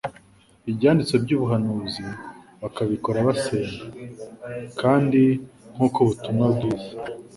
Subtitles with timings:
[0.69, 2.03] Ibyanditswe by'ubuhanuzi
[2.61, 3.83] bakabikora basenga.
[4.81, 5.21] Kandi
[5.73, 6.89] nk'uko ubutumwa bwiza